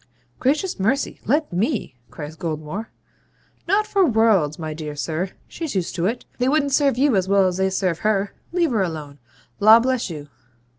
'Gracious 0.39 0.79
mercy! 0.79 1.21
let 1.25 1.53
ME,' 1.53 1.95
cries 2.09 2.35
Goldmore. 2.35 2.87
'Not 3.67 3.85
for 3.85 4.03
worlds, 4.03 4.57
my 4.57 4.73
dear 4.73 4.95
sir. 4.95 5.29
She's 5.47 5.75
used 5.75 5.93
to 5.93 6.07
it. 6.07 6.25
They 6.39 6.49
wouldn't 6.49 6.73
serve 6.73 6.97
you 6.97 7.15
as 7.15 7.27
well 7.29 7.45
as 7.45 7.57
they 7.57 7.69
serve 7.69 7.99
her. 7.99 8.33
Leave 8.51 8.71
her 8.71 8.81
alone. 8.81 9.19
Law 9.59 9.79
bless 9.79 10.09
you!' 10.09 10.27